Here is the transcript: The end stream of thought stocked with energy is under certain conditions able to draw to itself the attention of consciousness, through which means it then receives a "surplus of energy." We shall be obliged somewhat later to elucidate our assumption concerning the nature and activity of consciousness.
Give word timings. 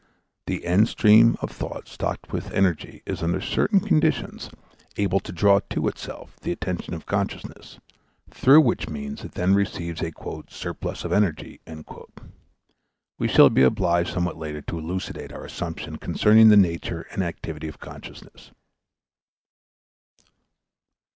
The 0.47 0.65
end 0.65 0.89
stream 0.89 1.37
of 1.43 1.51
thought 1.51 1.87
stocked 1.87 2.31
with 2.33 2.49
energy 2.53 3.03
is 3.05 3.21
under 3.21 3.39
certain 3.39 3.79
conditions 3.81 4.49
able 4.97 5.19
to 5.19 5.31
draw 5.31 5.59
to 5.69 5.87
itself 5.87 6.37
the 6.39 6.51
attention 6.51 6.95
of 6.95 7.05
consciousness, 7.05 7.77
through 8.27 8.61
which 8.61 8.89
means 8.89 9.23
it 9.23 9.33
then 9.33 9.53
receives 9.53 10.01
a 10.01 10.11
"surplus 10.49 11.05
of 11.05 11.13
energy." 11.13 11.61
We 13.19 13.27
shall 13.27 13.51
be 13.51 13.61
obliged 13.61 14.11
somewhat 14.11 14.37
later 14.37 14.63
to 14.63 14.79
elucidate 14.79 15.31
our 15.31 15.45
assumption 15.45 15.99
concerning 15.99 16.49
the 16.49 16.57
nature 16.57 17.05
and 17.11 17.21
activity 17.21 17.67
of 17.67 17.77
consciousness. 17.79 18.49